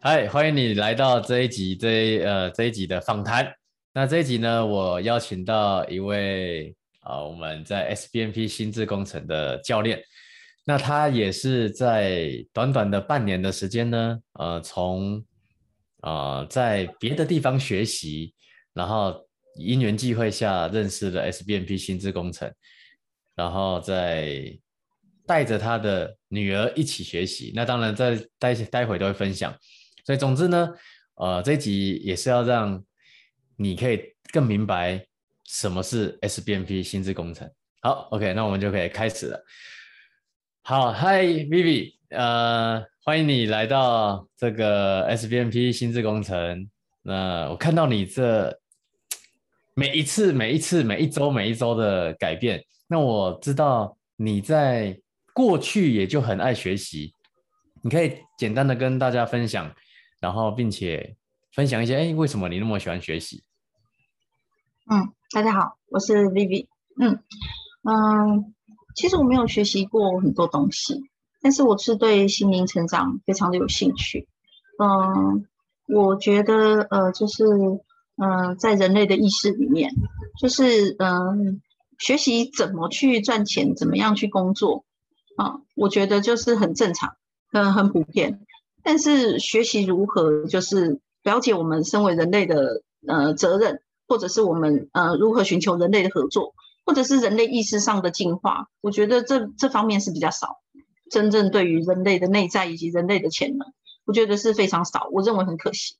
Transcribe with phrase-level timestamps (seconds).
[0.00, 3.52] 嗨，欢迎你来到这一集这一呃这一集的访谈。
[3.92, 10.00] 那这一集呢，我邀请到一位啊、我们在 SBNP 心智工程的教练。
[10.64, 15.20] 那他也是在短短的半年的时间呢，呃，从
[16.02, 18.32] 呃在别的地方学习，
[18.74, 19.26] 然后
[19.56, 22.48] 因缘际会下认识了 SBNP 心智工程，
[23.34, 24.56] 然后再
[25.26, 27.52] 带着他的女儿一起学习。
[27.52, 29.52] 那当然在待待会都会分享。
[30.08, 30.74] 所以总之呢，
[31.16, 32.82] 呃，这集也是要让
[33.56, 34.00] 你可以
[34.32, 35.04] 更明白
[35.44, 37.46] 什么是 SBNP 心智工程。
[37.82, 39.44] 好，OK，那我们就可以开始了。
[40.62, 46.70] 好，嗨，Vivi，呃，欢迎你来到这个 SBNP 心智工程。
[47.02, 48.58] 那我看到你这
[49.74, 54.98] 每一次、每一次、每一周、每一周的改变，那我知道你在
[55.34, 57.12] 过去也就很爱学习，
[57.82, 59.70] 你可以简单的跟大家分享，
[60.20, 61.16] 然后并且
[61.52, 63.44] 分享一些，哎，为什么你那么喜欢学习？
[64.90, 66.66] 嗯，大家好，我是 Vivi。
[67.00, 67.22] 嗯
[67.82, 68.54] 嗯，
[68.96, 71.02] 其实我没有学习过很多东西，
[71.40, 74.26] 但是我是对心灵成长非常的有兴趣。
[74.78, 75.46] 嗯，
[75.86, 77.44] 我觉得呃，就是
[78.16, 79.92] 嗯、呃，在人类的意识里面，
[80.40, 81.62] 就是嗯、
[81.98, 84.84] 学习怎么去赚钱，怎么样去工作
[85.36, 87.16] 啊，我觉得就是很正常，
[87.52, 88.40] 嗯，很普遍。
[88.82, 93.82] 但是学习如何就是了解我们身为人类的呃责任。
[94.10, 96.54] 或者是我们呃如何寻求人类的合作，
[96.86, 100.60] 或者是人类意识上的进化，我觉得这这方面是比较少。
[101.10, 103.68] 真正对于人类的内在以及人类的潜能，
[104.06, 105.96] 我觉得是非常少，我认为很可惜。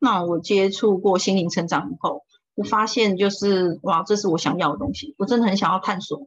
[0.00, 2.24] 那我接触过心灵成长以后，
[2.56, 6.26] 我发现就是哇，这是我想要的东西，我真的很想要探索。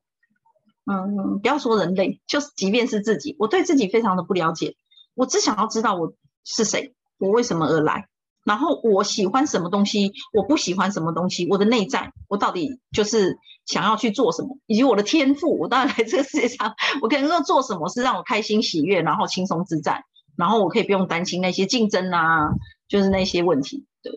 [0.89, 4.77] 嗯，不要说人类，就是即便是自己，我对自己非常的不了解，
[5.17, 6.13] 我只想要知道我
[6.45, 8.07] 是谁，我为什么而来。
[8.43, 20.05] 然后我喜欢什么东西，我不喜欢什么东西，我的内在，我到底就是想要去做什么，以及我的天赋，我当然来这个世界上，我可能说做什么是让我开心喜悦，然后轻松自在，
[20.37, 22.51] 然后我可以不用担心那些竞争啊，
[22.87, 23.85] 就是那些问题。
[24.01, 24.13] 对，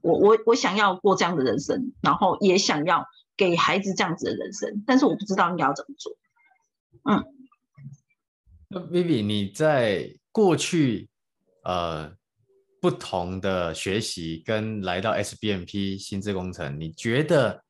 [0.00, 3.04] 我我我想要过这样的人生，然后也想要
[3.36, 6.12] 给孩子这样子的人生，但是我不知道应该要怎么做。
[7.04, 7.22] 嗯，
[8.68, 11.08] 那 Vivi，你在过去
[11.64, 12.16] 呃。
[12.80, 17.64] 不同的学习跟来到 SBMP 心智工程，你觉得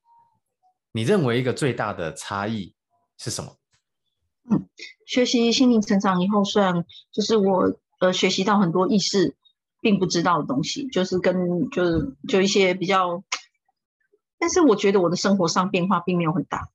[0.92, 2.74] 你认为一个最大的差异
[3.16, 3.56] 是什么？
[4.50, 4.68] 嗯，
[5.06, 9.34] 学习心灵成长以后，虽然就是我呃学习到很多意识
[9.80, 13.24] 并不知道的东西，就是跟就是就一些比较，
[14.38, 16.68] 但是我觉得我的生活上变化并没有很大。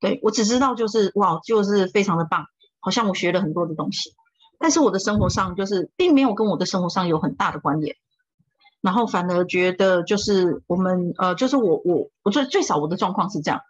[0.00, 2.46] 对我只知道就是哇，就是非常的棒，
[2.80, 4.14] 好像我学了很多的东西。
[4.64, 7.96] 但是我的生活上就是并没有跟我的生活上有很大的关联，
[8.80, 13.60] 然后反而觉得就是我们呃，就是我我我最最少我的状况是这样，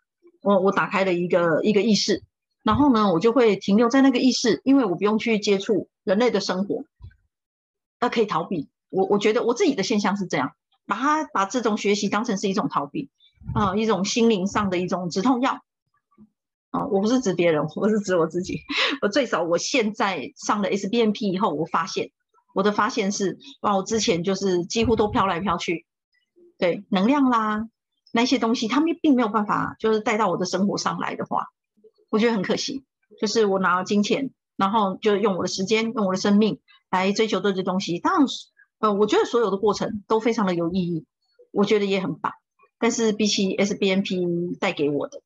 [0.40, 2.22] 我我打开了一个一个意识，
[2.62, 6.84] 然后呢，我就会停留在那个意识，因为我不用去接触人类的生活，
[7.98, 8.68] 那可以逃避。
[8.88, 10.52] 我我觉得我自己的现象是这样，
[10.86, 13.10] 把它把这种学习当成是一种逃避，
[13.52, 15.58] 啊、一种心灵上的一种止痛药。
[16.74, 18.58] 啊，我不是指别人，我是指我自己。
[19.00, 22.10] 我最少我现在上了 SBNP 以后，我发现
[22.52, 25.86] 我的发现是，哇，我之前就是几乎都飘来飘去，
[26.58, 27.68] 对能量啦
[28.12, 31.46] 那些东西，他们并没有办法就是带到我的生活上来的话，
[32.10, 32.84] 我觉得很可惜。
[33.20, 36.58] 就是我拿了金钱，然后就用我的时间，用我的生命
[36.90, 38.00] 来追求这些东西。
[38.00, 38.26] 当然，
[38.80, 41.06] 呃，我觉得所有的过程都非常的有意义，
[41.52, 42.32] 我觉得也很棒。
[42.80, 45.22] 但是比起 SBNP 带给我的，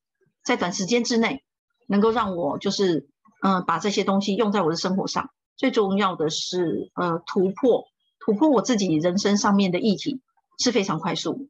[0.48, 1.44] 在短时间之内，
[1.88, 3.06] 能够让我就是
[3.42, 5.30] 嗯、把这些东西用在我的生活上。
[5.58, 7.84] 最重要的是呃突破
[8.18, 10.22] 突破我自己人生上面的议题
[10.58, 11.48] 是非常快速。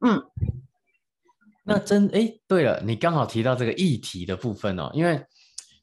[0.00, 0.24] 嗯，
[1.64, 5.22] 那真哎，对了，你刚好提到这个议题的部分哦，因为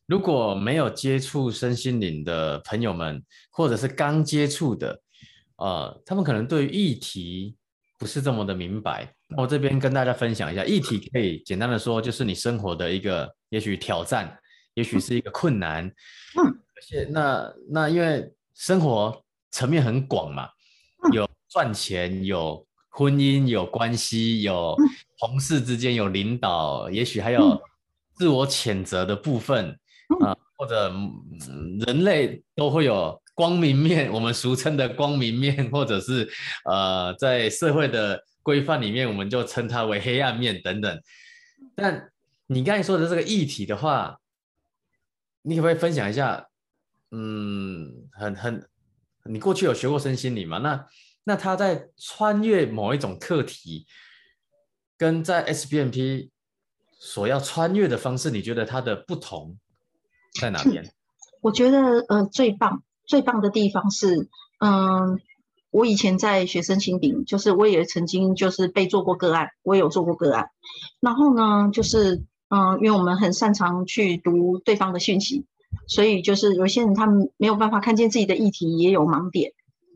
[0.08, 5.00] 如果没有接触身心灵的朋友们，或者是刚接触的，
[5.58, 7.56] 呃，他们可能对于议题
[8.00, 9.14] 不是这么的明白。
[9.36, 14.40] 我这边跟大家分享一下，议题可以简单的说，就是你生活的一个也许挑战，
[14.74, 19.22] 也许是一个困难，嗯，而且那那因为生活
[19.52, 20.48] 层面很广嘛，
[21.12, 24.74] 有赚钱，有婚姻，有关系，有
[25.20, 27.62] 同事之间，有领导，也许还有
[28.16, 29.72] 自我谴责的部分
[30.22, 36.30] 啊、呃，或者、嗯、人类都会有光明面，我们俗称的光明面，或者是
[36.64, 38.24] 呃在社会的。
[38.48, 41.02] 规范里面，我们就称它为黑暗面等等。
[41.76, 42.14] 但
[42.46, 44.22] 你刚才说的这个议题的话，
[45.42, 46.48] 你可不可以分享一下？
[47.12, 48.66] 嗯，很很
[49.26, 50.60] 你过去有学过身心灵嘛？
[50.60, 50.88] 那
[51.26, 53.86] 那他在穿越某一种课题，
[54.98, 56.30] 跟在 SBNP
[56.98, 59.60] 所要穿越的方式，你觉得它的不同
[60.40, 60.90] 在哪边？
[61.44, 64.30] 我觉得呃，最棒最棒的地方是，
[64.60, 65.20] 嗯，
[65.72, 70.50] 我以前在学生心灵，就是我也曾经就是被做过个案，我也有做过个案。
[71.00, 75.46] 然后呢，就是嗯，因为我们很擅长去读对方的讯息，
[75.88, 79.52] 所以就是有些人他们没有办法看见自己的议题，也有盲点。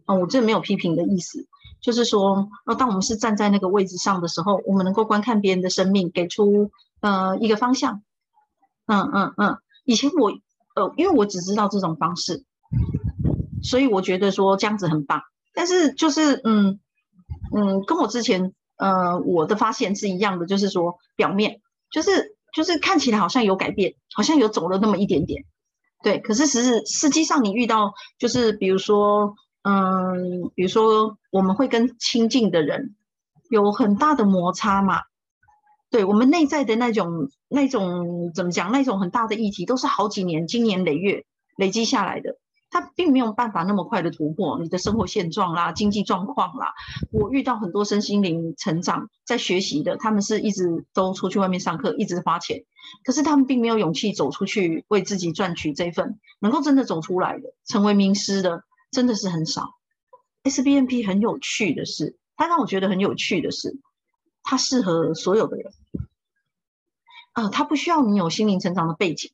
[0.05, 1.47] 啊，我这没有批评的意思，
[1.81, 8.01] 就是说，呃，当我们是站在那个位置上的时候，我们能够观看别人的生命，给出呃一个方向。
[8.87, 10.31] 嗯嗯嗯，以前我。
[10.73, 12.45] 呃，因为我只知道这种方式，
[13.61, 15.21] 所以我觉得说这样子很棒。
[15.53, 16.79] 但是就是嗯
[17.55, 21.61] 嗯，跟我之前呃我的发现是一样的，就是说表面
[21.91, 25.43] 就是就是看起来好像有改变，好像有走了那么一点点，
[26.03, 26.19] 对。
[26.19, 32.95] 可是实实际上你遇到就是比如说嗯，比如说我们会跟亲近的人
[33.49, 35.01] 有很大的摩擦嘛。
[35.89, 38.71] 对我们内在的那种、那种怎么讲？
[38.71, 41.25] 那种很大的议题，都是好几年、经年累月
[41.57, 42.37] 累积下来的，
[42.71, 46.73] 他并没有办法那么快的突破你的生活现状啦、经济状况啦。
[47.11, 52.63] 我遇到很多身心灵成长在学习的，他们是一直都出去外面上课，一直花钱，
[53.03, 59.75] 可是他们并没有勇气走出去为自己赚取这份能够真的走出来的、成为名师的，真的是很少。
[60.43, 63.79] S B N P 很有趣的是，它让我觉得很有趣的是。
[64.43, 65.71] 它适合所有的人，
[67.33, 69.31] 啊，它不需要你有心灵成长的背景，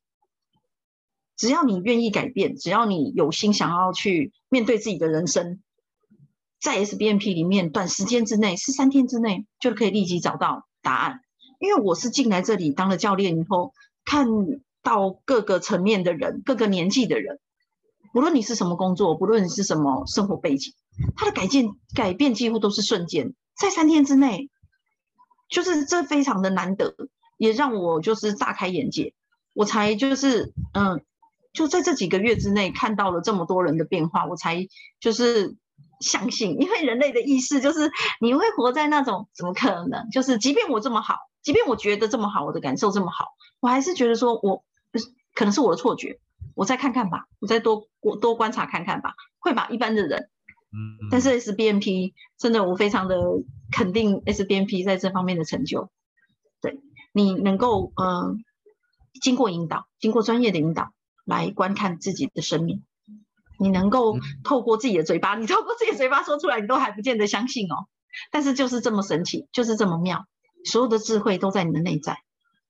[1.38, 5.62] 只要你愿意改变，只要你有心想要去面对自己的人生，
[6.60, 11.22] 在 SBNP 里面，短时间之内，是三天之内就可以立即找到答案。
[11.60, 13.74] 因为我是进来这里当了教练以后，
[14.04, 14.28] 看
[14.84, 17.40] 到各个层面的人，各个年纪的人，
[18.12, 20.74] 不论你是什么工作，不论你是什么生活背景，
[21.16, 24.50] 他的改进改变几乎都是瞬间，在三天之内。
[25.50, 26.94] 就是这非常的难得，
[27.38, 29.14] 也让我就是大开眼界。
[29.54, 31.02] 我才就是嗯，
[31.58, 34.68] 就在这几个月之内看到了这么多人的变化，我才
[35.00, 35.56] 就是
[36.00, 37.90] 相信，因为人类的意识就是
[38.22, 40.08] 你会活在那种怎么可能？
[40.12, 43.26] 就是即便我这么好，即便我觉得这么好，我的感受这么好，
[43.60, 44.64] 我还是觉得说我
[45.34, 46.20] 可能是我的错觉。
[46.54, 47.88] 我再看看吧，我再多
[48.22, 49.68] 多观察看看吧，会吧？
[49.72, 50.30] 一般的人。
[50.70, 53.16] 嗯，但是 S B N P 真的，我非常的
[53.72, 55.90] 肯定 S B N P 在这方面的成就。
[56.62, 56.80] 对
[57.14, 58.44] 你能够嗯，
[59.22, 60.92] 经过引导，经过专业的引导
[61.28, 62.84] 来观看自己的生命，
[63.60, 67.88] 你能够透过自己的嘴巴， 你透过自己的嘴巴说出来，你都还不见得相信哦。
[68.32, 70.26] 但是就是这么神奇，就是这么妙，
[70.64, 72.18] 所有的智慧都在你的内在，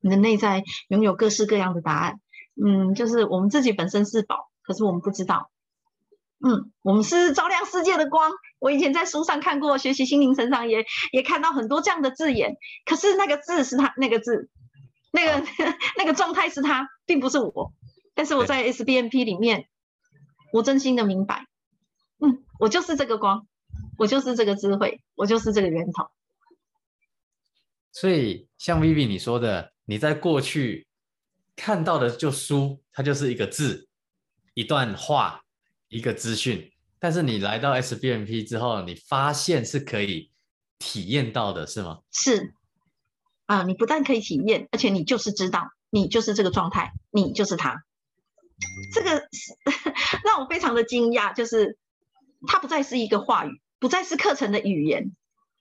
[0.01, 2.19] 你的内在拥有各式各样的答案。
[2.59, 5.51] 嗯，就是我们自己本身是宝，可是我们不知道。
[6.43, 8.31] 嗯，我们是照亮世界的光。
[8.59, 12.57] 我以前在书上看过，学习心灵成长也也看到很多这样的字眼。
[12.85, 14.49] 可是那个字是他那个字，
[15.11, 15.45] 那个
[15.97, 17.71] 那个状态是他，并不是我。
[18.17, 19.69] 但是我在 S B N P 里面，
[20.51, 21.45] 我真心的明白，
[22.19, 23.47] 嗯，我就是这个光，
[23.97, 26.09] 我就是这个智慧，我就是这个源头。
[27.93, 30.87] 所以像 Vivi 你说的，你在过去
[31.55, 33.87] 看到的就书，它就是一个字，
[34.53, 35.43] 一段话。
[35.89, 36.69] 一个资讯，
[36.99, 40.29] 但是你来到 SBNP 之后，你发现是可以
[40.77, 42.01] 体验到的，是吗？
[42.11, 42.53] 是
[43.45, 47.85] 啊，你不但可以体验，而且你就是知道，你就是这个状态，你就是他。
[48.93, 49.27] 这个
[50.25, 51.77] 让我非常的惊讶，就是
[52.47, 55.15] 它不再是一个话语，不再是课程的语言，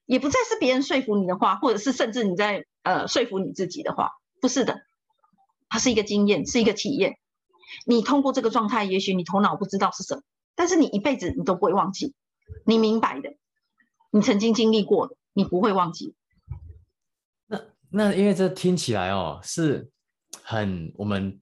[0.06, 4.80] 也不再是别人说服你的话，或者是甚至你在呃说服你自己的话，不是的，
[5.68, 7.18] 它是一个经验，是一个体验。
[7.84, 10.22] 你通过这个状态，也许你头脑不知道是什么，
[10.54, 12.14] 但是你一辈子你都不会忘记，
[12.64, 13.34] 你明白的，
[14.10, 16.14] 你曾经经历过的，你不会忘记。
[17.46, 17.60] 那
[17.90, 19.90] 那因为这听起来哦，是
[20.42, 21.40] 很我们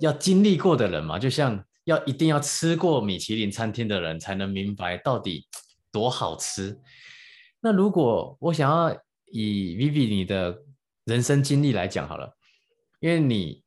[0.00, 5.46] 要经历过的人嘛，就像要一定要吃过米其林餐厅的人才能明白到底
[5.92, 6.78] 多好吃。
[7.60, 8.92] 那如果我想要
[9.26, 10.58] 以 Vivi 你的
[11.04, 12.36] 人生经历来讲好了，
[13.00, 13.62] 因为你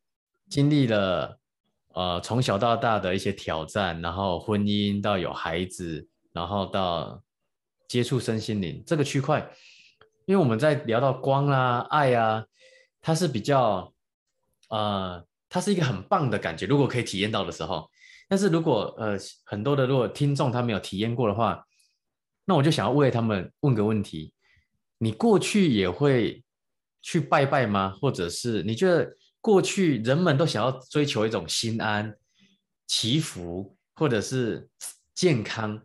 [0.50, 1.40] 经历了。
[1.94, 7.24] 呃，从小到大的一些挑战，然后婚姻到有孩子，然后到
[7.88, 9.40] 接触身心灵这个区块，
[10.28, 12.46] 因为我们在聊到光啊、爱啊，
[13.02, 13.92] 它是比较，
[14.70, 16.66] 呃，它是一个很棒的感觉。
[16.66, 17.90] 如果可以体验到的时候，
[18.28, 21.64] 但是如果呃很多的如果听众他没有体验过的话，
[22.46, 24.34] 那我就想要为他们问个问题：
[24.98, 26.44] 你过去也会
[27.02, 27.96] 去拜拜吗？
[28.02, 29.18] 或者是你觉得？
[29.40, 32.14] 过去人们都想要追求一种心安、
[32.86, 34.68] 祈福，或者是
[35.14, 35.82] 健康。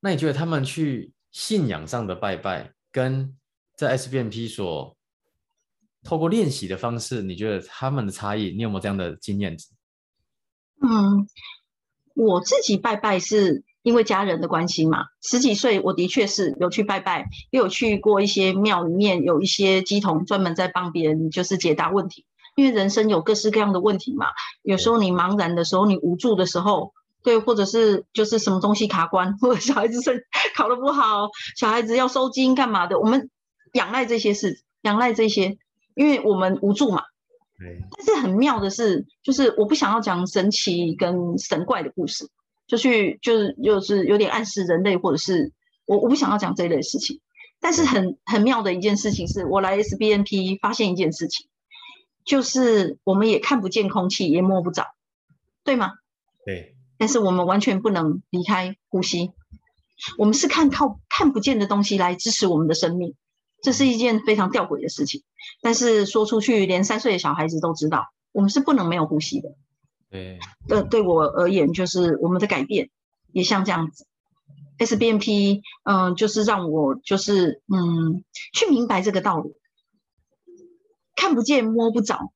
[0.00, 3.34] 那你觉得他们去信仰上的拜拜，跟
[3.74, 4.94] 在 SBNP 所
[6.04, 9.68] 透过练习的方式，你觉得他们的差异，你有没有这样的经验值？
[10.82, 11.28] 嗯，
[12.14, 15.06] 我自己拜拜是因为家人的关系嘛。
[15.22, 22.24] 十几岁，我的确是有去拜拜，也有去过一些庙里面，有一些鸡童专门在帮别人就是解答问题。
[22.56, 24.26] 因为人生有各式各样的问题嘛，
[24.62, 26.92] 有时候你茫然的时候，你无助的时候，
[27.22, 33.30] 对，或者是就是什么东西卡关，或者小孩子是考得不好，小孩子要收金干嘛的，我们
[33.74, 35.58] 仰赖这些事，仰赖这些，
[35.94, 37.02] 因为我们无助嘛。
[37.96, 42.28] 但是很妙的是，就是我不想要讲神奇跟神怪的故事，
[42.66, 45.52] 就去就是就是有点暗示人类，或者是
[45.84, 47.20] 我我不想要讲这一类事情。
[47.60, 51.48] 但是很很妙的一件事情是，我来 SBNP 发现一件事情，
[52.24, 54.86] 就是我们也看不见空气，也摸不着，
[55.62, 55.92] 对吗？
[56.46, 56.74] 对。
[56.96, 59.32] 但是我们完全不能离开呼吸，
[60.16, 63.14] 我们是看靠看不见的东西来支持我们的生命。
[63.62, 65.22] 这是一件非常吊诡的事情，
[65.60, 69.50] 但是说出去，连三岁的小孩子都知道，我们是不能没有呼吸的。
[70.10, 72.90] 对，对，对我而言，就是我们的改变
[73.32, 74.06] 也像这样子。
[74.78, 78.24] SBNP，嗯，就是让我就是嗯，
[78.54, 79.52] 去明白这个道理，
[81.14, 82.32] 看不见摸不着，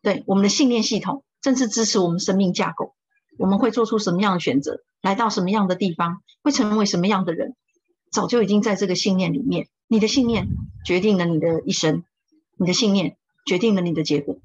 [0.00, 2.94] 对我们的信念系统，正是支持我们生命架构，
[3.38, 7.54] 我们会做出什么样的选择，来到什么样的地方，会成为什么样的人，
[8.10, 9.68] 早就已经在这个信念里面。
[9.92, 10.48] 你的信念
[10.86, 12.02] 决定了你的一生，
[12.56, 14.38] 你的信念决定了你的结果。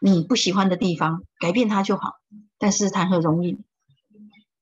[0.00, 2.12] 你不喜欢的地方，改变它就好，
[2.56, 3.58] 但是谈何容易？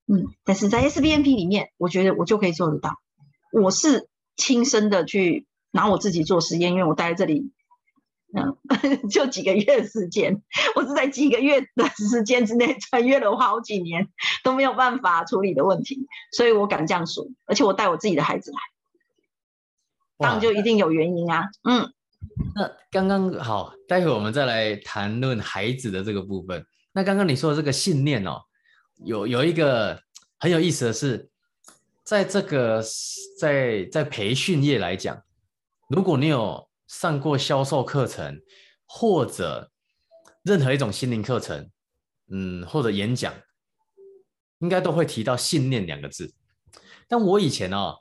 [0.06, 3.00] 嗯，但是在 SBNP 里面，我觉得我就可以做得到。
[3.52, 7.52] 我是亲身的去拿我自己做实验，因为我待在这里。
[8.34, 8.56] 嗯，
[9.12, 10.42] 就几个月时间，
[10.74, 14.08] 我是在几个月的时间之内穿越了好几年
[14.42, 18.58] 都没有办法处理的问题，所以我敢这样说，而且我带我自己的孩子来，
[20.22, 21.48] 当然就一定有原因啊。
[21.64, 21.92] 嗯，
[22.54, 26.64] 那刚刚好，待会我们再来谈论孩子的这个部分。
[26.92, 28.40] 那刚刚你说的这个信念哦，
[29.04, 30.00] 有有一个
[30.38, 31.28] 很有意思的是，
[32.04, 32.82] 在这个
[33.38, 35.22] 在在培训业来讲，
[35.88, 36.66] 如果你有。
[36.88, 38.42] 上过销售课程，
[38.84, 39.70] 或者
[40.42, 41.70] 任何一种心灵课程，
[42.30, 43.32] 嗯，或者演讲，
[44.58, 46.34] 应该都会提到信念两个字。
[47.08, 47.96] 但我以前哦，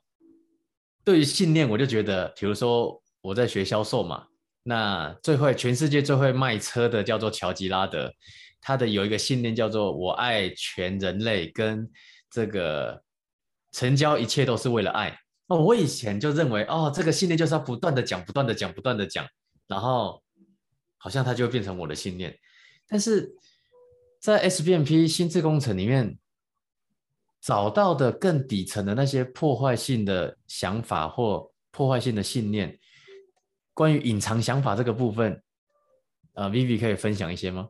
[1.03, 4.25] 对于信念，我就觉得，比如说我在学销售嘛，
[4.63, 8.13] 那最会全世界最会卖车的叫做乔吉拉德，
[8.61, 11.89] 他的有一个信念叫做“我爱全人类”，跟
[12.29, 13.01] 这个
[13.71, 15.17] 成交一切都是为了爱。
[15.47, 19.27] 哦，我以前就认为，哦，这个信念就是要不断的讲，不断的讲，不断的讲，
[19.67, 20.23] 然后
[20.97, 22.37] 好像它就会变成我的信念。
[22.87, 23.33] 但是
[24.19, 26.17] 在 SBMP 心智工程里面
[27.41, 32.79] 找到的更底层的那些破坏性的想法或破坏性的信念，
[33.73, 35.41] 关于隐藏想法这个部分，
[36.33, 37.69] 呃，Vivi 可以分享一些吗？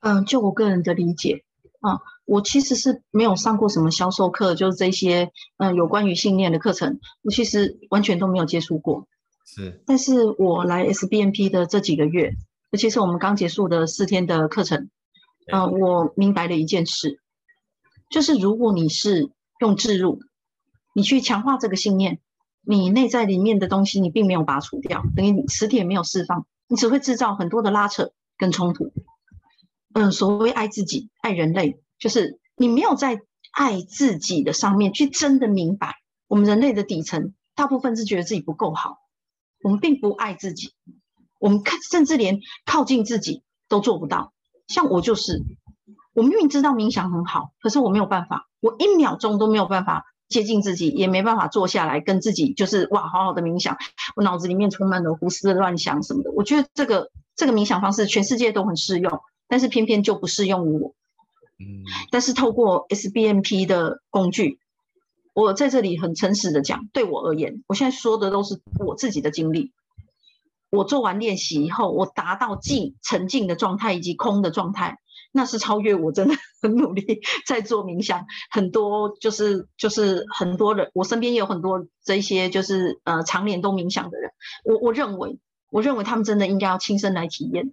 [0.00, 1.44] 嗯，就我个人的理解。
[1.80, 9.08] 啊，我其实是没有上过什么销售课，就是这些嗯有关于信念的课程，我其实完全都没有接触过。
[9.46, 12.34] 是，但是我来 SBNP 的这几个月，
[12.70, 14.90] 尤其是我们刚结束的四天的课程，
[15.50, 17.18] 嗯，我明白了一件事，
[18.10, 20.20] 就是如果你是用置入，
[20.94, 22.20] 你去强化这个信念，
[22.60, 28.92] 你内在里面的东西你并没有拔除掉，等于磁铁没有释放，你只会制造很多的拉扯跟冲突。
[29.94, 33.20] 嗯，所谓爱自己、爱人类，就是你没有在
[33.52, 35.94] 爱自己的上面去真的明白，
[36.26, 38.98] 我们人类的底层大部分是觉得自己不够好，
[39.62, 40.74] 我们并不爱自己，
[41.38, 44.32] 我们看甚至连靠近自己都做不到。
[44.66, 45.42] 像我就是，
[46.14, 53.76] 我明明知道冥想很好，可是我没有办法，我一秒钟都没有办法接近自己，也没办法坐下来跟自己就是哇，好好的冥想，
[54.16, 56.30] 我脑子里面充满了胡思乱想什么的。
[56.32, 59.20] 我觉得这个这个冥想方式全世界都很适用。
[59.52, 60.94] 但是偏偏就不适用于我，
[61.58, 64.60] 嗯，但是透过 SBMP 的工具，
[65.34, 69.72] 我在这里很诚实的讲，对我而言，我现在说的都是我自己的经历。
[70.70, 74.98] 我做完练习以后，我达到静沉静的状态以及空的状态，
[75.32, 78.26] 那是超越我真的 很努力在做冥想。
[78.50, 84.30] 很多就是就是很多人，我身边也有很多这些就是呃常年都冥想的人，
[84.64, 85.38] 我我认为
[85.70, 87.72] 我认为他们真的应该要亲身来体验。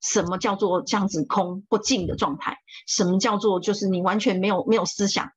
[0.00, 2.58] 什么叫做这样子空或静的状态？
[2.86, 5.32] 什么叫做就是你完全没有没有思想，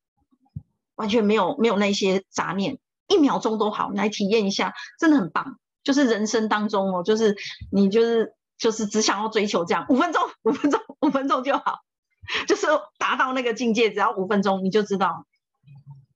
[0.94, 5.58] 完全没有没有那些杂念，一秒钟都好，来体验一下，真的很棒。
[5.84, 7.36] 就是人生当中哦，就是
[7.72, 11.80] 你就是就是只想要追求这样，五分钟，五分钟，五分钟就好，
[12.48, 12.68] 就是
[12.98, 15.26] 达到那个境界，只要五分钟，你就知道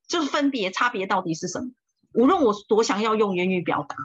[0.07, 1.71] 就是分别差别到底是什么？
[2.13, 3.95] 无论我多想要用言语表达，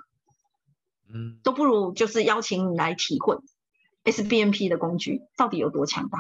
[1.13, 3.37] 嗯，都不如就是邀请你来体会
[4.05, 6.19] SBNP 的工具到底有多强大。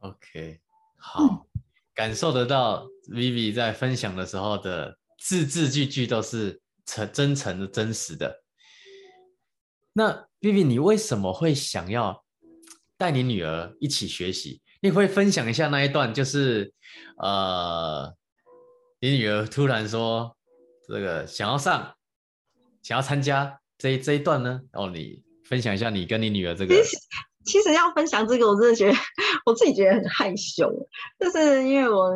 [0.00, 0.60] OK，
[0.98, 1.46] 好，
[1.94, 8.44] 感受得到 Vivi 在分享的时候的字字句句都是诚真诚的、真实的。
[9.94, 12.25] 那 Vivi，你为什么会想要
[12.98, 14.60] 带你女儿一起学习？
[14.80, 16.72] 你会分享一下那一段，就是
[17.18, 18.14] 呃，
[19.00, 20.36] 你女儿突然说
[20.86, 21.94] 这个想要上，
[22.82, 24.60] 想要参加这一这一段呢？
[24.72, 26.74] 哦，你分享一下你跟你女儿这个。
[27.44, 28.98] 其实要分享这个，我真的觉得
[29.46, 30.68] 我自己觉得很害羞，
[31.18, 32.10] 就是因为我，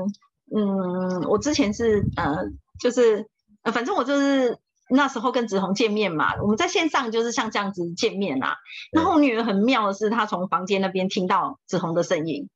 [0.57, 2.37] 嗯，我之前是呃，
[2.81, 3.25] 就是，
[3.73, 4.59] 反正我就是
[4.91, 8.57] 那时候跟子红见面嘛，我们在线上就是像这样子见面啊。
[8.93, 12.49] 然后我女儿很妙的是，她从房间那边听到子红的声音，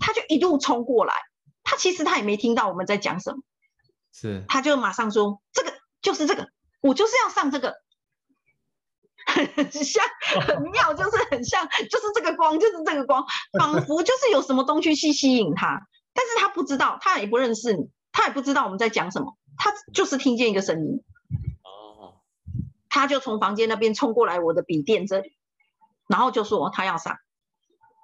[0.00, 1.14] 她就一路冲过来，
[1.64, 3.38] 她其实她也没听到我们在讲什么，
[4.12, 5.72] 是，她就马上说：“这个
[6.02, 6.48] 就是这个，
[6.80, 7.74] 我就是要上这个。”
[9.28, 10.04] 很像，
[10.46, 13.24] 很妙，就是很像，就是这个光，就是这个光，
[13.58, 15.80] 仿佛就是有什么东西去吸引他，
[16.14, 21.02] 但是他不知道，他也不认识你，他也不知道我们在讲什么，他就是听见一个声音，哦，
[22.96, 25.36] 他就从房间那边冲过来我的笔电这里，
[26.08, 27.18] 然后就说他要上，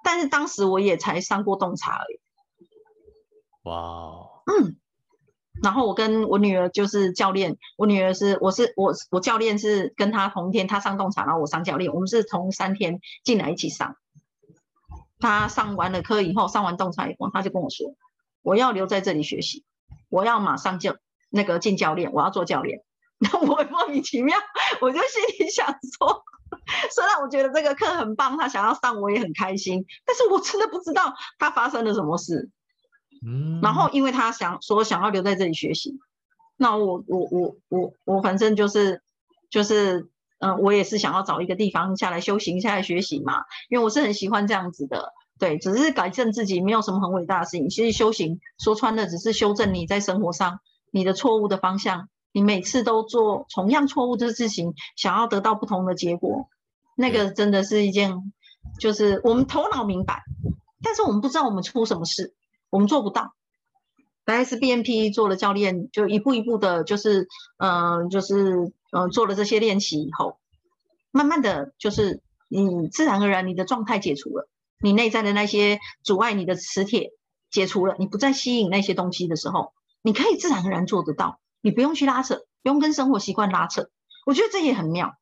[0.03, 2.19] 但是当时我也才上过洞察而已，
[3.63, 4.77] 哇哦，嗯。
[5.63, 13.95] 然后我跟我女儿就是教练，我女儿是我是我我教练是跟她同一天，她上洞察，然后我上教练，我们是同三天进来一起上。
[15.19, 17.95] 她上完了课以后，上完洞察以后，她就跟我说，
[18.43, 19.63] 我要留在这里学习，
[20.09, 20.97] 我要马上就
[21.29, 22.83] 那个进教练，我要做教练。
[23.31, 24.37] 然后我莫名其妙，
[24.81, 25.65] 我就心里想
[25.97, 26.23] 说，
[26.93, 32.49] 虽然我觉得这个课很棒，他想要上我也很开心，但是我真的不知道他发生了什么事。
[33.25, 35.99] 嗯，然后，因为他想说想要留在这里学习，
[36.57, 39.01] 那我我我我我反正就是
[39.49, 40.09] 就是
[40.39, 45.13] 嗯、呃，我也是想要找一个地方下来修行、下来学习嘛，因为我是很喜欢这样子的。
[45.39, 47.67] 对，只是改正自己，没有什么很伟大的事情。
[47.69, 50.59] 其实修行说穿了，只是修正你在生活上
[50.91, 52.07] 你的错误的方向。
[52.33, 56.49] 你每次都做同样错误的事情，想要得到不同的结果，
[56.97, 58.33] 那个真的是一件，
[58.79, 60.23] 就是我们头脑明白，
[60.81, 62.33] 但是我们不知道我们出什么事。
[62.69, 63.35] 我们做不到，
[64.25, 70.39] 来 SBNP 做了教练，就一步一步的，就是嗯、呃，就是嗯、呃，做了这些练习以后，
[71.11, 77.11] 慢慢的就是你自然而然你的状态解除了，你内在的那些阻碍你的磁铁
[77.51, 83.89] 解除了，你不再吸引那些东西的时候，你可以自然而然做得到，你不用去拉扯，不用跟生活习惯拉扯，
[84.25, 85.15] 我觉得这也很妙，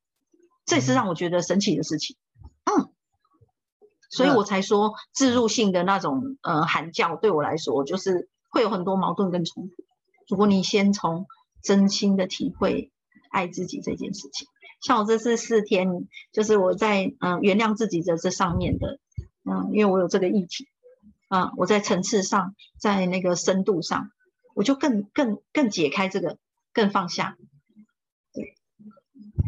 [0.65, 2.17] 这也是让我觉得神奇的事情，
[2.65, 2.89] 嗯。
[4.09, 9.85] 所以我才说，自入性的那种呃喊叫，对我来说就是会有很多矛盾跟冲突。
[10.27, 11.27] 如果你先从
[11.63, 12.91] 真心的体会
[13.29, 14.49] 爱自己这件事情，
[14.81, 18.99] 像我这次四天，就是我在嗯、呃、原谅自己的这上面的，
[19.45, 20.67] 嗯、呃，因为我有这个议题，
[21.29, 24.09] 啊、呃，我在层次上，在那个深度上，
[24.53, 26.37] 我就更更更解开这个，
[26.73, 27.37] 更放下。
[28.33, 28.55] 对，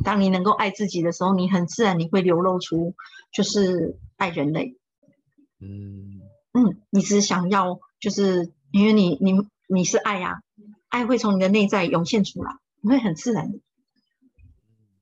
[0.03, 2.95] 当你能够爱自己的时候，你很自然你会流露出
[3.31, 3.99] 就是。
[4.15, 4.77] 爱人类，
[5.59, 6.21] 嗯
[6.53, 9.33] 嗯，你只想要，就是因为你你
[9.67, 10.41] 你是爱呀、啊，
[10.87, 13.59] 爱会从你的内在涌现出来，你会很自然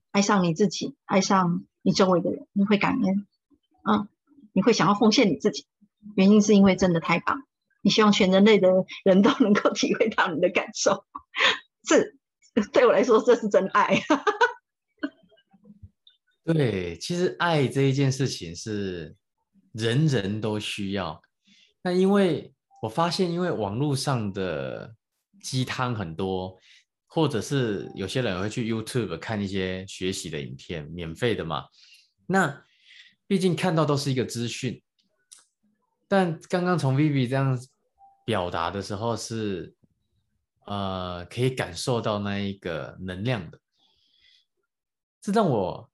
[0.09, 3.27] 爱上你自己，爱上你周围的人，你会感恩，
[3.83, 4.07] 嗯，
[4.53, 5.67] 你会想要奉献你自己，
[6.15, 7.43] 原因是因为真的太棒，
[7.81, 8.69] 你希望全人类的
[9.03, 11.05] 人都能够体会到你的感受，
[11.83, 12.03] 这
[12.71, 14.01] 对我来说这是真爱。
[16.43, 19.15] 对，其实爱这一件事情是
[19.73, 21.21] 人人都需要。
[21.83, 24.93] 那因为我发现，因为网络上的
[25.41, 26.57] 鸡汤很多，
[27.05, 31.65] 或者是有些人会去 YouTube 看一些学习的影片，免费的嘛。
[32.25, 32.63] 那
[33.27, 34.81] 毕竟看到都是一个资讯，
[36.07, 37.57] 但刚刚从 Vivi 这样
[38.25, 39.73] 表达的时候是，
[40.65, 43.60] 呃，可以感受到那一个能量的，
[45.21, 45.88] 这让我。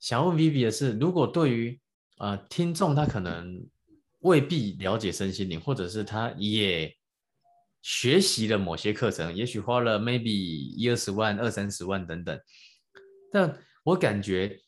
[0.00, 1.80] 想问 Vivi 的是，如果对于
[2.18, 3.64] 呃听众他可能
[4.18, 6.92] 未必了解身心灵，或者是他也
[7.82, 12.36] 学习了某些课程，也许花了 maybe 一二十万、二三十万等等，
[13.30, 14.60] 但我感觉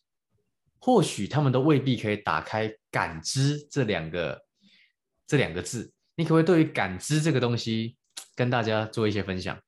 [0.79, 4.41] 或许他们都未必可以打开感知这两个
[5.27, 5.93] 这两个字。
[6.17, 7.97] 你可不可以對於感知這個東西
[8.35, 9.59] 跟大家做一些分享？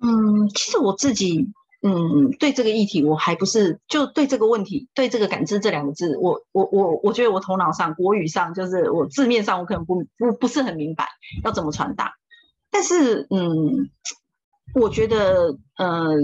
[0.00, 1.52] 嗯，其實我自己。
[1.86, 11.06] 嗯，对这个议题我还不是就对这个问题，对这个感知这两个字，我我我我觉得我头脑上国语上就是我字面上我可能不不不是很明白
[11.44, 12.14] 要怎么传达，
[12.70, 13.90] 但是嗯，
[14.74, 16.16] 我觉得呃，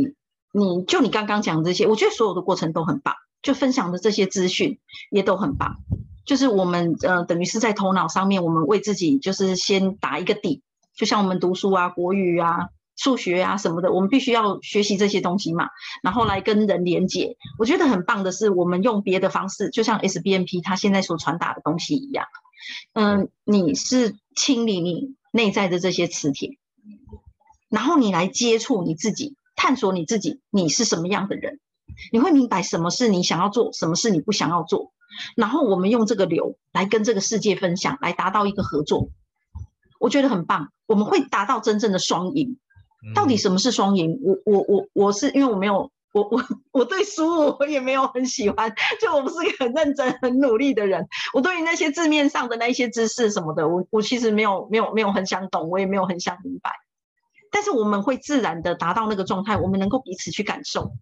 [0.55, 4.79] 你就你刚刚讲这些，我觉得所有的过程都很棒，就分享的这些资讯
[5.11, 5.77] 也都很棒。
[6.25, 10.63] 就是我们呃，等于是在头脑上面，我们为自己就是先打一个底，
[10.95, 12.69] 就像我们读书啊，国语啊。
[12.97, 15.71] 数学啊什么的，我们必须要学习这些东西嘛，
[16.03, 17.39] 然后来跟人连接。
[17.59, 22.27] 我觉得很棒的是，我们用别的方式，就像 SBNP 它现在所传达的东西一样，
[22.93, 26.59] 嗯，你是清理你内在的这些磁铁，
[27.71, 31.59] 然后你来接触你自己，探索你自己，你是什么样的人，
[32.13, 34.93] 你会明白什么是你想要做，什么是你不想要做，
[35.37, 39.09] 然后我们用这个流来跟这个世界分享，来达到一个合作，
[39.99, 42.59] 我觉得很棒，我们会达到真正的双赢。
[43.15, 44.19] 到底什么是双赢？
[44.23, 51.09] 我我我我是因为我没有我我我对书我也没有很喜欢，就我不是一个很认真很努力的人。
[51.33, 56.73] 我对于那些字面上的那一些知识什么的，我我其实没有没有没有很想懂，我也没有很想明白。
[57.51, 60.93] 但是我们会自然的达到那个状态，我们能够彼此去感受，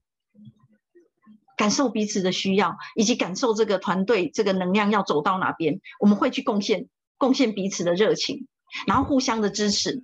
[1.58, 6.86] 感受彼此的需要，以及感受这个团队这个能量要走到哪边，我们会去贡献
[7.18, 8.46] 贡献彼此的热情，
[8.86, 10.02] 然后互相的支持。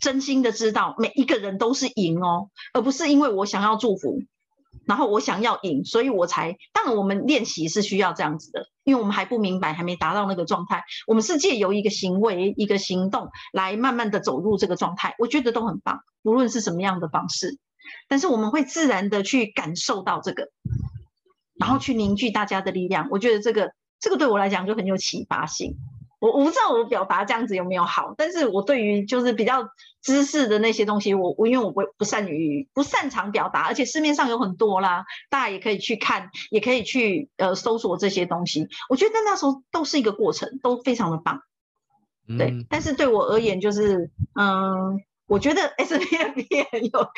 [0.00, 4.18] 真心的知道每一个人都是赢哦，而不是因为我想要祝福，
[4.84, 6.56] 然后我想要赢，所以我才。
[6.72, 10.82] 当然，我们练习是需要这样子的，因为我们还不明白，还没达到那个状态。
[11.06, 17.58] 我们是借由一个行为、一个行动来慢慢的走入这个状态，我觉得都很棒，无论是什么样的方式。
[18.08, 20.48] 但是我们会自然的去感受到这个，
[21.62, 23.06] 然后去凝聚大家的力量。
[23.08, 25.76] 我觉得这个这个对我来讲就很有启发性。
[26.18, 29.68] 我我不知道我表达这样子有没有好，但是我对于就是比较
[30.02, 38.66] 知识的那些东西，我我因为我不不善于不擅长表达，而且市面上有很多啦，大家也可以去看，也可以去呃搜索这些东西。
[38.88, 41.42] 我觉得那时候都是一个过程，都非常的棒。
[42.26, 45.00] 对，但是对我而言，就是嗯，
[45.32, 47.08] 我觉得 S B N P 很有，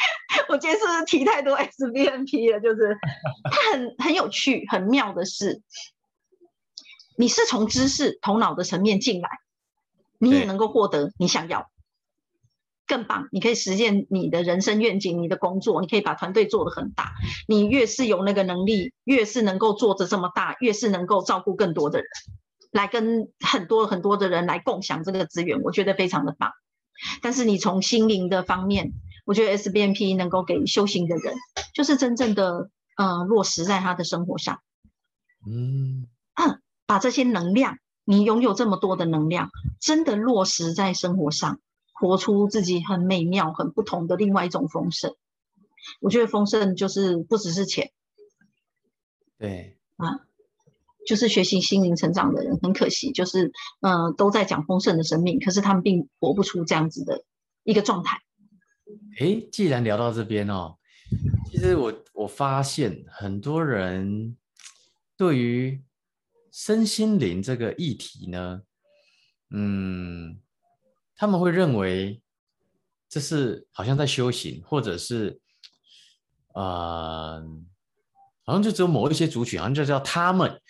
[0.48, 2.60] 我今天是不是提太多 S B N P 了？
[2.60, 2.96] 就是
[3.50, 5.62] 它很很有趣、很妙的是。
[7.16, 9.28] 你是从知识、头脑的层面进来，
[10.18, 11.68] 你也能够获得你想要，
[12.86, 13.26] 更棒。
[13.32, 17.14] 你可以实现你的人生愿景，你的工作，你可以把团队做得很大。
[17.48, 22.08] 你越是有那个能力，越是能够做得这么大，越是能够照顾更多的人，
[22.70, 26.52] 来跟很多很多的人来共享这个资源，我觉得非常的棒。
[27.22, 28.92] 但是你从心灵的方面，
[29.24, 31.34] 我觉得 S B N P 能够给修行的人，
[31.74, 34.60] 就是真正的呃落实在他的生活上。
[35.46, 36.08] 嗯。
[36.86, 39.48] 把这些能量，你拥有这么多的能量，
[39.80, 41.58] 真的落实在生活上，
[41.94, 45.16] 活出自己很美妙、很不同的另外一种丰盛。
[46.02, 47.90] 我觉得丰盛就是不只是钱，
[49.38, 50.26] 对啊，
[51.06, 57.24] 就是学习心灵成长的人，很可惜，就是嗯，都在讲丰盛的生命，可是他们并活不出这样子的
[57.62, 58.20] 一个状态。
[59.18, 60.76] 诶，既然聊到这边哦，
[61.50, 64.36] 其实我我发现很多人
[65.16, 65.82] 对于
[66.50, 68.62] 身心灵这个议题呢，
[69.50, 70.38] 嗯，
[71.16, 72.22] 他们会认为
[73.08, 75.38] 这是好像在修行，或者是，
[76.54, 77.44] 呃，
[78.44, 80.60] 好像就只有某一些族群，好像就叫他们。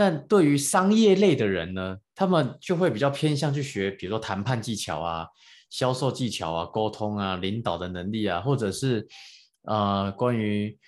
[0.00, 5.26] 但对于商业类的人呢，他们就会比较偏向去学，比如说谈判技巧啊、
[5.68, 9.06] 销售技巧啊、沟通啊、领导的能力啊，或者是
[9.64, 10.78] 呃关于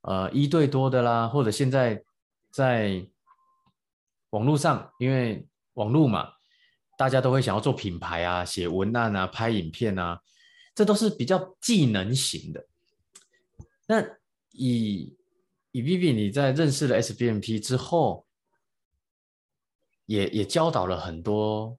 [0.00, 2.02] 呃一对多的啦，或者现在
[2.50, 3.06] 在。
[4.30, 6.28] 网络上，因为网络嘛，
[6.98, 10.20] 大家都会想要做品牌啊，写文案啊，拍影片啊，
[10.74, 12.66] 这都是比较技能型的。
[13.86, 14.02] 那
[14.50, 15.16] 以
[15.70, 18.26] 以 Vivi 你在认识了 SBNP 之后，
[20.06, 21.78] 也也教导了很多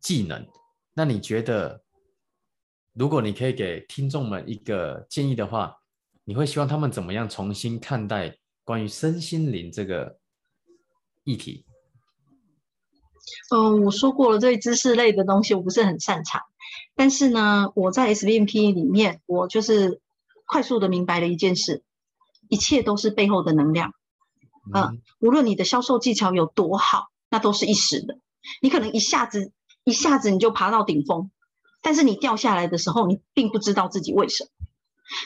[0.00, 0.46] 技能。
[0.94, 1.82] 那你觉得，
[2.92, 5.76] 如果你可以给听众们一个建议的话，
[6.24, 10.18] 你会希望他们怎么样重新看待关于身心灵这个？
[11.24, 11.66] 议题，
[13.50, 16.40] 嗯，我说过了，这知识类的东西我不是很擅长，
[16.96, 20.00] 但是呢，我在 S B N P 里面，我就是
[20.46, 21.84] 快速的明白了一件事，
[22.48, 23.92] 一切都是背后的能量，
[24.74, 28.18] 嗯，无论你的销售技巧有多好，那都是一时的，
[28.60, 29.52] 你可能一下子
[29.84, 31.30] 一下子你就爬到顶峰，
[31.82, 34.50] 但是你掉下来的时候，你并不知道自己为什么，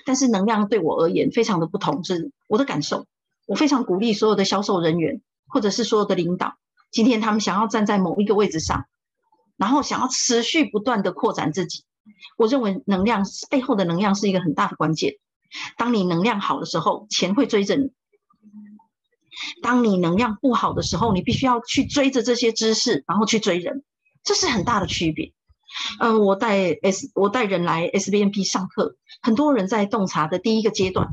[0.07, 3.07] 但是能量对我而言非常的不同，是我的感受，
[3.47, 5.21] 我非常鼓励所有的销售人员。
[5.55, 6.55] 或者是所有的领导，
[6.91, 8.87] 今天他们想要站在某一个位置上，
[9.59, 11.85] 然后想要持续不断的扩展自己。
[12.39, 15.17] 我认为能量背后的能量是一个很大的关键。
[15.77, 17.89] 当你能量好的时候，钱会追着你；
[19.63, 23.83] 当你能量不好的时候，你必须要去追着这些知识，然后去追人，
[24.23, 25.33] 这是很大的区别。
[26.01, 31.09] 嗯，我带 S 我带人来 SBNP 上课，很多人在洞察的第一个阶段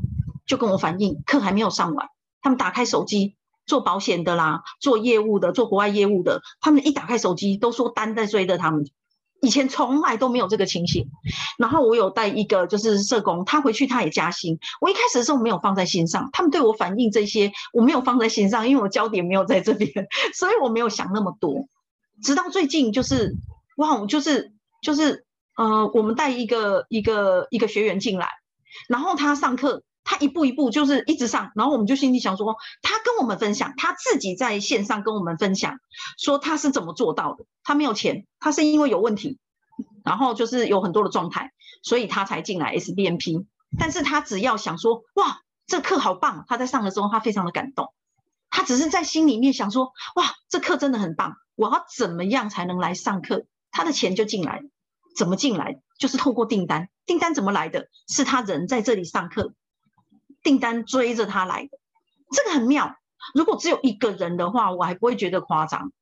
[0.46, 2.08] 就跟我反映，课还没有上完，
[2.42, 8.84] 他们打开手机做保险的啦，做业务的，做国外业务的，他们一打开手机都说单在追着他们。
[9.42, 11.08] 以前从来都没有这个情形，
[11.58, 14.58] 然后我有带一个就是社工，他回去他也加薪。
[14.80, 19.90] 我一开始的时候没有放在心上，他们对我反映这些我没有放在心上，因为我焦点没有在这边，
[20.34, 21.68] 所以我没有想那么多。
[22.22, 23.34] 直到最近就是
[23.76, 25.24] 哇，就是就是
[25.56, 28.28] 呃，我们带一个一个一个学员进来，
[28.88, 29.82] 然后他上课。
[30.10, 35.78] 他一步一步就是一直上，然后我们就心里想说，他跟我们分享，他自己在线上跟我们分享，
[36.18, 37.44] 说他是怎么做到的。
[37.62, 39.38] 他没有钱，他是因为有问题，
[40.04, 41.52] 然后就是有很多的状态，
[41.84, 43.46] 所以他才进来 SBNP。
[43.78, 46.44] 但是他只要想说，哇，这课好棒！
[46.48, 47.94] 他在上的时候，他非常的感动。
[48.50, 53.44] 他只是在心里面想说，哇，这课真的很棒，我要怎么样才能来上课？
[53.70, 54.60] 他的钱就进来，
[55.16, 55.80] 怎么进来？
[56.00, 56.88] 就是透过订单。
[57.06, 57.86] 订单怎么来的？
[58.08, 59.54] 是他人在这里上课。
[60.42, 61.78] 订单追着他来的，
[62.32, 62.96] 这个很妙。
[63.34, 65.92] 如果只有一个人的话，我还不会觉得夸张。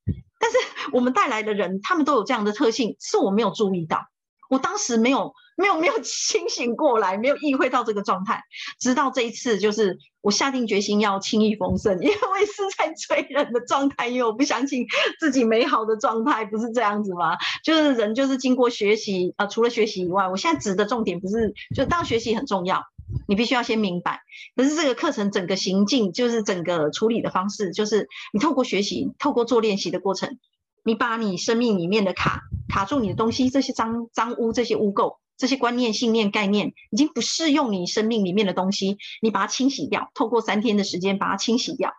[0.40, 0.56] 但是
[0.92, 4.06] 我们带来的人，他们都有这样的特性，是我没有注意到。
[4.48, 8.42] 我当时没有、没有、没有 清醒过来，没有意会到这个状态。
[8.80, 14.86] 直到这一次，就是我下定决心要轻易丰盛，因为我是在追人的状态，因为我不相信
[15.20, 17.36] 自己美好的状态不是这样子吗？
[17.62, 22.82] 就是人就是经过学习啊，除了学习以外，我现在指的重点不是，就当学习很重要。
[23.26, 24.20] 你必须要先明白，
[24.56, 30.38] 可是这个课程整个行进，就是整个处理的方式，就是你透过学习，透过做练习的过程，
[30.84, 41.92] 你把你生命里面的卡卡住你的东西，这些脏脏污、这些污垢、这些观念、信念、概念，已经不适用你生命里面的东西，你把它清洗掉，透过三天的时间把它清洗掉。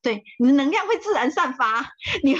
[0.00, 1.84] 对，你的能量会自然散发，
[2.22, 2.36] 你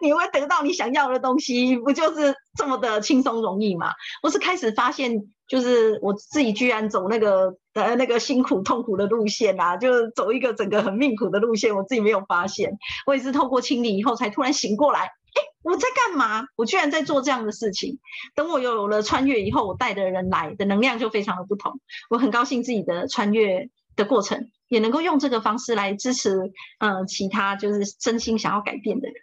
[0.00, 3.92] 你会得到你想要的东西，不就是这么的轻松容易吗？
[4.22, 12.78] 我是开始发现，就是我自己居然走那个呃那个辛苦痛苦的路线啊，就是走一个整个很命苦的路线，我自己没有发现。
[13.06, 16.46] 我也是透过清理以后，才突然醒过来，哎，我在干嘛？
[16.56, 17.98] 我居然在做这样的事情。
[18.34, 21.80] 等我有了穿越以后，我带的人来的能量就非常的不同。
[22.08, 23.68] 我很高兴自己的穿越。
[23.96, 26.36] 的过程也能够用这个方式来支持，
[26.80, 29.14] 呃，其他就是真心想要改变的人，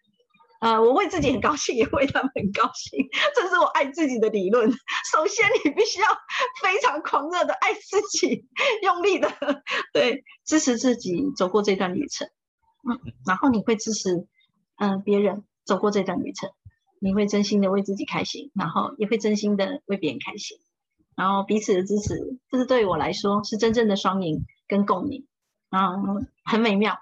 [0.61, 4.71] 呃，我为自己很高兴，也为他们很高兴，这是我爱自己的理论。
[5.11, 6.07] 首先，你必须要
[6.63, 8.47] 非常狂热的爱自己，
[8.81, 9.29] 用力的
[9.91, 12.29] 对支持自己走过这段旅程，
[12.89, 14.25] 嗯，然后你会支持，
[14.77, 16.49] 嗯，别人走过这段旅程，
[17.01, 20.57] 你会真心的为自己开心，然后也会真心的为别人开心，
[21.17, 24.45] 然后彼此的支持，这是对于我来说是真正的双赢。
[24.71, 25.27] 跟共赢，
[25.71, 26.99] 嗯，很美妙，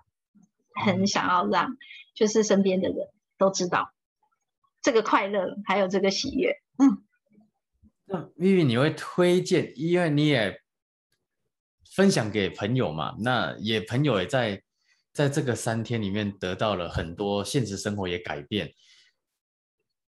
[0.74, 1.76] 很想要让
[2.16, 3.94] 就是身边的人都知道
[4.82, 6.56] 这个快乐，还有这个喜悦。
[6.78, 7.04] 嗯，
[8.06, 10.62] 那咪咪你会推荐，因为你也
[11.94, 14.64] 分享给朋友嘛，那也朋友也在
[15.12, 18.74] 在这个三天里面得到了很多现实生活也改变。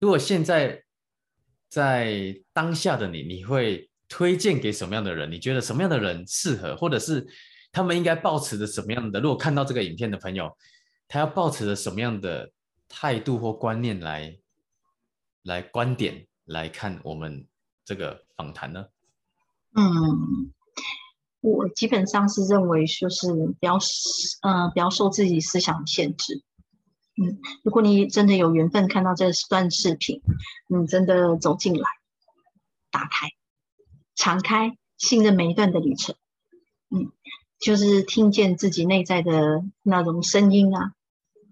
[0.00, 0.84] 如果现在
[1.68, 3.90] 在当下的你，你会？
[4.06, 5.32] 推荐给什么样的人？
[5.32, 7.26] 你觉得什么样的人适合，或者是
[7.74, 9.20] 他们应该保持着什么样的？
[9.20, 10.56] 如果看到这个影片的朋友，
[11.08, 12.52] 他要保持着什么样的
[12.88, 14.38] 态度或观念来
[15.42, 17.46] 来观点来看我们
[17.84, 18.86] 这个访谈呢？
[19.76, 20.52] 嗯，
[21.40, 23.76] 我基本上是认为，就是不要
[24.42, 26.42] 呃不要受自己思想限制。
[27.16, 30.22] 嗯，如果你真的有缘分看到这段视频，
[30.68, 31.88] 你真的走进来，
[32.90, 33.28] 打开。
[34.14, 36.14] 敞开，信任每一段的旅程，
[36.90, 37.10] 嗯，
[37.64, 40.92] 就是听见自己内在的那种声音啊，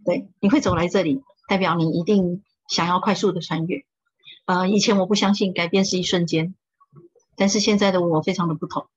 [0.04, 3.86] 对，你会走来这里，代表你一定想要快速的穿越。
[4.44, 6.54] 呃，以前我不相信改变是一瞬间，
[7.34, 8.88] 但是现在的我非常的不同，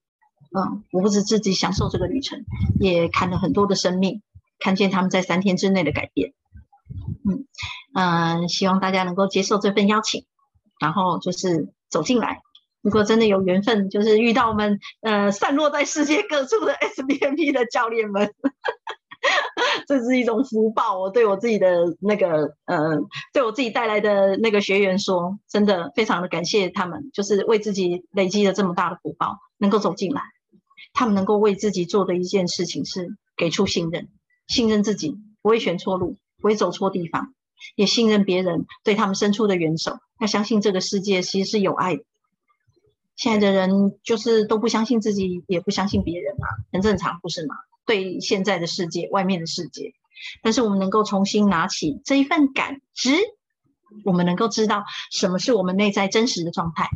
[0.51, 2.43] 嗯，我不止自己享受这个旅程，
[2.81, 4.21] 也看了很多的生命，
[4.59, 6.33] 看见他们在三天之内的改变，
[7.23, 7.47] 嗯
[7.93, 10.25] 嗯，希望大家能够接受这份邀请，
[10.81, 12.41] 然后就是走进来。
[12.85, 18.31] 如果真的有缘分，就是遇到我们呃散落在世界各处的 SBNP 的教练们，
[19.87, 20.99] 这是一种福报。
[20.99, 22.99] 我对我自己的那个呃，
[23.33, 30.21] 对我自己带来的那个学员说，真的非常的感谢他们，就是为自己累积了这么大的福报，能够走进来。
[30.93, 34.09] 他们能够为自己做的一件事情是给出信任，
[34.45, 37.33] 信任自己不会选错路，不会走错地方，
[37.75, 39.97] 也信任别人对他们伸出的援手。
[40.19, 42.03] 要相信这个世界其实是有爱的。
[43.15, 47.55] 现在的人就是都不相信自己，也不相信别人嘛，很正常，不是吗？
[47.85, 49.93] 对现在的世界，外面的世界，
[50.41, 53.15] 但是我们能够重新拿起这一份感知，
[54.03, 56.89] 我们能够知道什么是我们内在真实的状态，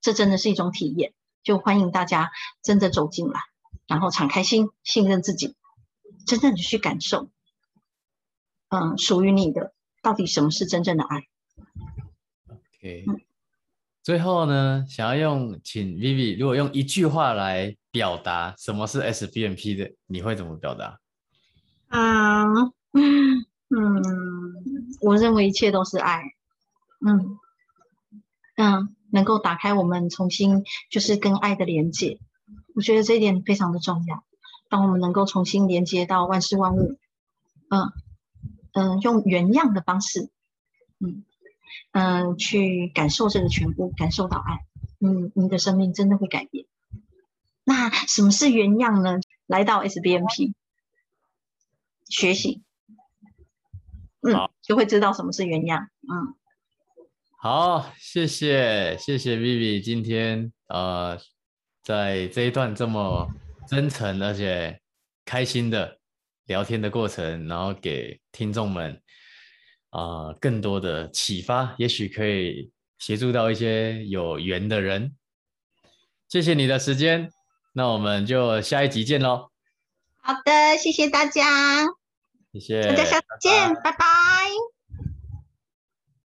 [0.00, 1.12] 这真的是一种体验。
[1.42, 3.40] 就欢迎大家真的走进来，
[3.86, 5.54] 然后敞开心，信任自己，
[6.26, 7.28] 真正的去感受，
[8.68, 11.28] 嗯，属于你的到底什么是真正的爱
[12.48, 13.04] ？OK，
[14.06, 21.00] 最后呢，想要用请 Vivi，如果用一句话来表达什么是 SBNP 的，你会怎么表达？
[21.88, 22.44] 啊，
[22.92, 23.44] 嗯，
[25.00, 26.22] 我认为一切都是爱，
[27.04, 27.36] 嗯，
[28.54, 28.94] 嗯。
[29.10, 32.20] 能够打开我们重新就是跟爱的连接，
[32.76, 34.24] 我觉得这一点非常的重要。
[34.68, 36.96] 当我们能够重新连接到万事万物，
[37.70, 37.92] 嗯
[38.72, 40.28] 嗯，用原样的方式，
[41.00, 41.24] 嗯
[41.92, 44.66] 嗯，去感受这个全部，感受到爱，
[45.00, 46.66] 嗯，你的生命真的会改变。
[47.64, 49.18] 那什么是原样呢？
[49.46, 50.52] 来到 SBMP
[52.08, 52.62] 学习，
[54.22, 56.34] 嗯，就会知道什么是原样，嗯。
[57.38, 61.18] 好，谢谢谢谢 Vivi 今天呃，
[61.82, 63.30] 在这一段这么
[63.68, 64.80] 真诚而且
[65.24, 66.00] 开心的
[66.46, 69.00] 聊天的过程，然后给听众们
[69.96, 75.16] 啊更多的启发，也许可以协助到一些有缘的人。
[76.28, 77.30] 谢谢你的时间，
[77.72, 79.50] 那我们就下一集见喽。
[80.20, 81.86] 好的，谢谢大家，
[82.52, 84.75] 谢谢大家下次见，拜拜。